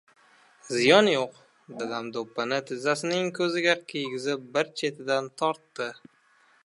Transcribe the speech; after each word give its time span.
—Ziyoni 0.75 1.11
yo‘q!— 1.15 1.35
dadam 1.81 2.09
do‘ppini 2.15 2.59
tizzasining 2.71 3.29
ko‘ziga 3.41 3.77
kiygizib, 3.93 4.49
bir 4.57 4.73
chetidan 4.83 5.33
tortdi. 5.43 5.91